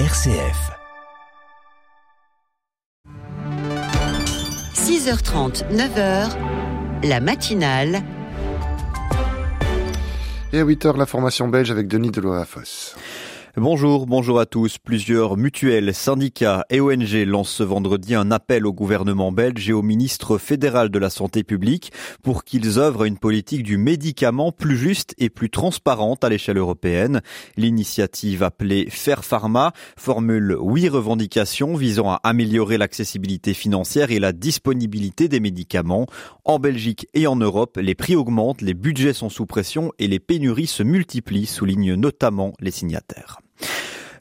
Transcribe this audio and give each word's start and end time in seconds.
RCF. 0.00 0.72
6h30, 4.74 5.62
9h, 5.70 6.36
la 7.04 7.20
matinale. 7.20 8.02
Et 10.52 10.58
à 10.58 10.64
8h, 10.64 10.96
la 10.96 11.06
formation 11.06 11.46
belge 11.46 11.70
avec 11.70 11.86
Denis 11.86 12.10
Deloy-Fosse. 12.10 12.96
Bonjour, 13.56 14.06
bonjour 14.06 14.40
à 14.40 14.46
tous. 14.46 14.78
Plusieurs 14.78 15.36
mutuelles, 15.36 15.94
syndicats 15.94 16.64
et 16.70 16.80
ONG 16.80 17.12
lancent 17.24 17.52
ce 17.52 17.62
vendredi 17.62 18.16
un 18.16 18.32
appel 18.32 18.66
au 18.66 18.72
gouvernement 18.72 19.30
belge 19.30 19.70
et 19.70 19.72
au 19.72 19.80
ministre 19.80 20.38
fédéral 20.38 20.88
de 20.88 20.98
la 20.98 21.08
Santé 21.08 21.44
publique 21.44 21.92
pour 22.24 22.42
qu'ils 22.42 22.80
œuvrent 22.80 23.02
à 23.02 23.06
une 23.06 23.16
politique 23.16 23.62
du 23.62 23.76
médicament 23.76 24.50
plus 24.50 24.76
juste 24.76 25.14
et 25.18 25.30
plus 25.30 25.50
transparente 25.50 26.24
à 26.24 26.30
l'échelle 26.30 26.58
européenne. 26.58 27.20
L'initiative 27.56 28.42
appelée 28.42 28.88
Fair 28.90 29.24
Pharma 29.24 29.72
formule 29.96 30.56
huit 30.60 30.88
revendications 30.88 31.76
visant 31.76 32.10
à 32.10 32.20
améliorer 32.24 32.76
l'accessibilité 32.76 33.54
financière 33.54 34.10
et 34.10 34.18
la 34.18 34.32
disponibilité 34.32 35.28
des 35.28 35.38
médicaments. 35.38 36.06
En 36.44 36.58
Belgique 36.58 37.06
et 37.14 37.28
en 37.28 37.36
Europe, 37.36 37.78
les 37.80 37.94
prix 37.94 38.16
augmentent, 38.16 38.62
les 38.62 38.74
budgets 38.74 39.12
sont 39.12 39.30
sous 39.30 39.46
pression 39.46 39.92
et 40.00 40.08
les 40.08 40.18
pénuries 40.18 40.66
se 40.66 40.82
multiplient, 40.82 41.46
soulignent 41.46 41.94
notamment 41.94 42.52
les 42.58 42.72
signataires. 42.72 43.38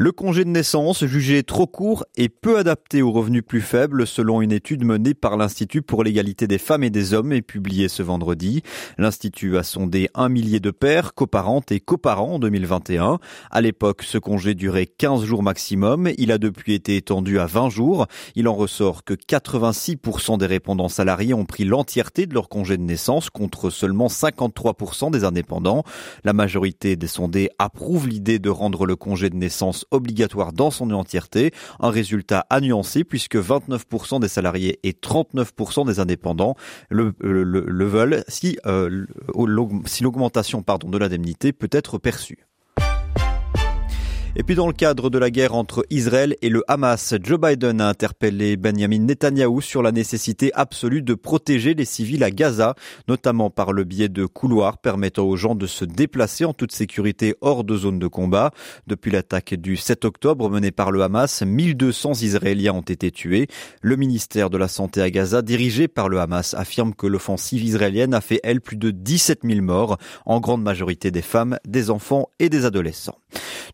Le 0.00 0.12
congé 0.12 0.44
de 0.44 0.50
naissance 0.50 1.04
jugé 1.04 1.42
trop 1.42 1.66
court 1.66 2.04
et 2.16 2.28
peu 2.28 2.56
adapté 2.56 3.02
aux 3.02 3.10
revenus 3.10 3.42
plus 3.44 3.60
faibles 3.60 4.06
selon 4.06 4.40
une 4.40 4.52
étude 4.52 4.84
menée 4.84 5.12
par 5.12 5.36
l'Institut 5.36 5.82
pour 5.82 6.04
l'égalité 6.04 6.46
des 6.46 6.58
femmes 6.58 6.84
et 6.84 6.90
des 6.90 7.14
hommes 7.14 7.32
et 7.32 7.42
publiée 7.42 7.88
ce 7.88 8.04
vendredi. 8.04 8.62
L'Institut 8.96 9.58
a 9.58 9.64
sondé 9.64 10.08
un 10.14 10.28
millier 10.28 10.60
de 10.60 10.70
pères, 10.70 11.14
coparentes 11.14 11.72
et 11.72 11.80
coparents 11.80 12.34
en 12.34 12.38
2021. 12.38 13.18
À 13.50 13.60
l'époque, 13.60 14.04
ce 14.04 14.18
congé 14.18 14.54
durait 14.54 14.86
15 14.86 15.24
jours 15.24 15.42
maximum. 15.42 16.10
Il 16.16 16.30
a 16.30 16.38
depuis 16.38 16.74
été 16.74 16.94
étendu 16.94 17.40
à 17.40 17.46
20 17.46 17.68
jours. 17.68 18.06
Il 18.36 18.46
en 18.46 18.54
ressort 18.54 19.02
que 19.02 19.14
86% 19.14 20.38
des 20.38 20.46
répondants 20.46 20.88
salariés 20.88 21.34
ont 21.34 21.44
pris 21.44 21.64
l'entièreté 21.64 22.26
de 22.26 22.34
leur 22.34 22.48
congé 22.48 22.76
de 22.76 22.82
naissance 22.84 23.30
contre 23.30 23.68
seulement 23.68 24.06
53% 24.06 25.10
des 25.10 25.24
indépendants. 25.24 25.82
La 26.22 26.34
majorité 26.34 26.94
des 26.94 27.08
sondés 27.08 27.50
approuvent 27.58 28.06
l'idée 28.06 28.38
de 28.38 28.48
rendre 28.48 28.86
le 28.86 28.94
congé 28.94 29.28
de 29.28 29.34
naissance 29.34 29.86
obligatoire 29.90 30.52
dans 30.52 30.70
son 30.70 30.90
entièreté. 30.90 31.52
Un 31.80 31.90
résultat 31.90 32.46
à 32.50 32.60
puisque 33.04 33.36
29% 33.36 34.20
des 34.20 34.28
salariés 34.28 34.78
et 34.82 34.92
39% 34.92 35.86
des 35.86 36.00
indépendants 36.00 36.56
le, 36.90 37.14
le, 37.20 37.84
veulent 37.84 38.24
si, 38.28 38.58
euh, 38.66 39.06
si 39.86 40.02
l'augmentation 40.02 40.62
pardon, 40.62 40.88
de 40.88 40.98
l'indemnité 40.98 41.52
peut 41.52 41.70
être 41.72 41.98
perçue. 41.98 42.47
Et 44.40 44.44
puis 44.44 44.54
dans 44.54 44.68
le 44.68 44.72
cadre 44.72 45.10
de 45.10 45.18
la 45.18 45.32
guerre 45.32 45.56
entre 45.56 45.84
Israël 45.90 46.36
et 46.42 46.48
le 46.48 46.62
Hamas, 46.68 47.12
Joe 47.24 47.40
Biden 47.40 47.80
a 47.80 47.88
interpellé 47.88 48.56
Benjamin 48.56 49.00
Netanyahou 49.00 49.60
sur 49.60 49.82
la 49.82 49.90
nécessité 49.90 50.52
absolue 50.54 51.02
de 51.02 51.14
protéger 51.14 51.74
les 51.74 51.84
civils 51.84 52.22
à 52.22 52.30
Gaza, 52.30 52.76
notamment 53.08 53.50
par 53.50 53.72
le 53.72 53.82
biais 53.82 54.08
de 54.08 54.26
couloirs 54.26 54.78
permettant 54.78 55.24
aux 55.24 55.34
gens 55.34 55.56
de 55.56 55.66
se 55.66 55.84
déplacer 55.84 56.44
en 56.44 56.52
toute 56.52 56.70
sécurité 56.70 57.34
hors 57.40 57.64
de 57.64 57.76
zone 57.76 57.98
de 57.98 58.06
combat. 58.06 58.52
Depuis 58.86 59.10
l'attaque 59.10 59.54
du 59.54 59.76
7 59.76 60.04
octobre 60.04 60.48
menée 60.48 60.70
par 60.70 60.92
le 60.92 61.02
Hamas, 61.02 61.42
1200 61.42 62.22
Israéliens 62.22 62.74
ont 62.74 62.80
été 62.82 63.10
tués. 63.10 63.48
Le 63.82 63.96
ministère 63.96 64.50
de 64.50 64.56
la 64.56 64.68
Santé 64.68 65.02
à 65.02 65.10
Gaza, 65.10 65.42
dirigé 65.42 65.88
par 65.88 66.08
le 66.08 66.20
Hamas, 66.20 66.54
affirme 66.54 66.94
que 66.94 67.08
l'offensive 67.08 67.64
israélienne 67.64 68.14
a 68.14 68.20
fait, 68.20 68.38
elle, 68.44 68.60
plus 68.60 68.76
de 68.76 68.92
17 68.92 69.40
000 69.42 69.62
morts, 69.62 69.98
en 70.26 70.38
grande 70.38 70.62
majorité 70.62 71.10
des 71.10 71.22
femmes, 71.22 71.58
des 71.66 71.90
enfants 71.90 72.30
et 72.38 72.48
des 72.48 72.66
adolescents. 72.66 73.18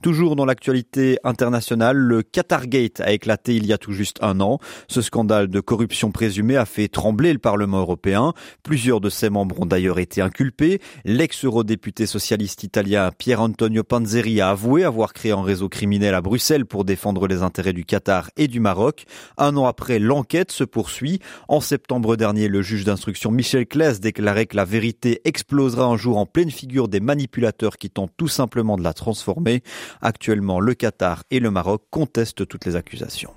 Toujours 0.05 0.37
dans 0.37 0.45
l'actualité 0.45 1.19
internationale, 1.25 1.97
le 1.97 2.21
Qatargate 2.21 3.01
a 3.01 3.13
éclaté 3.13 3.57
il 3.57 3.65
y 3.65 3.73
a 3.73 3.79
tout 3.79 3.93
juste 3.93 4.19
un 4.21 4.39
an. 4.41 4.59
Ce 4.87 5.01
scandale 5.01 5.49
de 5.49 5.61
corruption 5.61 6.11
présumée 6.11 6.59
a 6.59 6.67
fait 6.67 6.89
trembler 6.89 7.33
le 7.33 7.39
Parlement 7.39 7.79
européen. 7.79 8.35
Plusieurs 8.63 9.01
de 9.01 9.09
ses 9.09 9.31
membres 9.31 9.63
ont 9.63 9.65
d'ailleurs 9.65 9.99
été 9.99 10.21
inculpés. 10.21 10.83
L'ex-eurodéputé 11.07 12.05
socialiste 12.05 12.65
italien 12.65 13.13
Pier 13.17 13.37
Antonio 13.37 13.83
Panzeri 13.83 14.43
a 14.43 14.51
avoué 14.51 14.85
avoir 14.85 15.15
créé 15.15 15.33
un 15.33 15.43
réseau 15.43 15.71
criminel 15.71 16.15
à 16.15 16.21
Bruxelles 16.21 16.67
pour 16.67 16.85
défendre 16.85 17.27
les 17.27 17.43
intérêts 17.43 17.73
du 17.73 17.87
Qatar 17.87 18.29
et 18.37 18.47
du 18.47 18.61
Maroc. 18.61 19.07
Un 19.39 19.57
an 19.57 19.65
après, 19.65 19.99
l'enquête 19.99 20.53
se 20.53 20.65
poursuit. 20.65 21.21
En 21.49 21.61
septembre 21.63 22.17
dernier, 22.17 22.49
le 22.49 22.61
juge 22.61 22.85
d'instruction 22.85 23.31
Michel 23.31 23.67
Claes 23.67 24.01
déclarait 24.01 24.45
que 24.45 24.57
la 24.57 24.67
vérité 24.67 25.23
explosera 25.25 25.87
un 25.87 25.97
jour 25.97 26.19
en 26.19 26.27
pleine 26.27 26.51
figure 26.51 26.89
des 26.89 27.01
manipulateurs 27.01 27.79
qui 27.79 27.89
tentent 27.89 28.13
tout 28.19 28.29
simplement 28.29 28.77
de 28.77 28.83
la 28.83 28.93
transformer. 28.93 29.63
Actuellement, 30.03 30.61
le 30.61 30.75
Qatar 30.75 31.25
et 31.31 31.41
le 31.41 31.51
Maroc 31.51 31.83
contestent 31.91 32.47
toutes 32.47 32.65
les 32.65 32.77
accusations. 32.77 33.35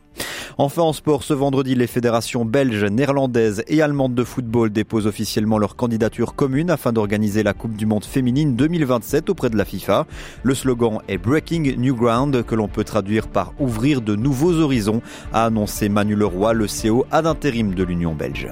Enfin 0.59 0.81
en 0.81 0.94
sport, 0.94 1.23
ce 1.23 1.35
vendredi, 1.35 1.75
les 1.75 1.85
fédérations 1.85 2.44
belges, 2.44 2.84
néerlandaises 2.84 3.63
et 3.68 3.81
allemandes 3.81 4.16
de 4.16 4.23
football 4.23 4.72
déposent 4.72 5.06
officiellement 5.06 5.59
leur 5.59 5.75
candidature 5.75 6.34
commune 6.34 6.72
afin 6.72 6.91
d'organiser 6.91 7.44
la 7.44 7.53
Coupe 7.53 7.75
du 7.75 7.85
Monde 7.85 8.06
féminine 8.06 8.56
2027 8.56 9.29
auprès 9.29 9.51
de 9.51 9.57
la 9.57 9.66
FIFA. 9.66 10.07
Le 10.41 10.56
slogan 10.56 11.00
est 11.07 11.19
Breaking 11.19 11.75
New 11.78 11.95
Ground 11.95 12.44
que 12.44 12.56
l'on 12.56 12.68
peut 12.68 12.84
traduire 12.84 13.28
par 13.28 13.53
ouvrir 13.59 14.01
de 14.01 14.16
nouveaux 14.16 14.53
horizons, 14.53 15.03
a 15.31 15.45
annoncé 15.45 15.89
Manu 15.89 16.16
Leroy, 16.16 16.53
le 16.53 16.66
CO 16.66 17.06
ad 17.12 17.28
intérim 17.28 17.75
de 17.75 17.84
l'Union 17.84 18.16
belge. 18.16 18.47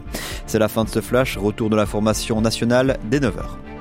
C'est 0.46 0.60
la 0.60 0.68
fin 0.68 0.84
de 0.84 0.90
ce 0.90 1.02
flash, 1.02 1.38
retour 1.38 1.72
de 1.72 1.76
la 1.76 1.88
formation 1.88 2.40
nationale 2.40 2.98
dès 3.10 3.20
9h. 3.20 3.75